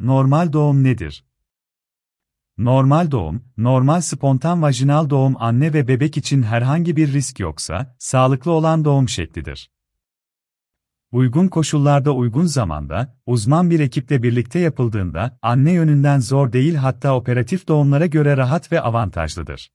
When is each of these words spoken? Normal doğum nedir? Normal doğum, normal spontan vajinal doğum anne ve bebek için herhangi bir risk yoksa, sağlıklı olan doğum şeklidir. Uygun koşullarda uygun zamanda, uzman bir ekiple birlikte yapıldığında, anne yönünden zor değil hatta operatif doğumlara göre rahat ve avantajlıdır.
Normal 0.00 0.52
doğum 0.52 0.84
nedir? 0.84 1.24
Normal 2.58 3.10
doğum, 3.10 3.44
normal 3.56 4.00
spontan 4.00 4.62
vajinal 4.62 5.10
doğum 5.10 5.34
anne 5.38 5.72
ve 5.72 5.88
bebek 5.88 6.16
için 6.16 6.42
herhangi 6.42 6.96
bir 6.96 7.12
risk 7.12 7.40
yoksa, 7.40 7.96
sağlıklı 7.98 8.50
olan 8.50 8.84
doğum 8.84 9.08
şeklidir. 9.08 9.70
Uygun 11.12 11.48
koşullarda 11.48 12.12
uygun 12.12 12.46
zamanda, 12.46 13.16
uzman 13.26 13.70
bir 13.70 13.80
ekiple 13.80 14.22
birlikte 14.22 14.58
yapıldığında, 14.58 15.38
anne 15.42 15.72
yönünden 15.72 16.20
zor 16.20 16.52
değil 16.52 16.74
hatta 16.74 17.16
operatif 17.16 17.68
doğumlara 17.68 18.06
göre 18.06 18.36
rahat 18.36 18.72
ve 18.72 18.80
avantajlıdır. 18.80 19.70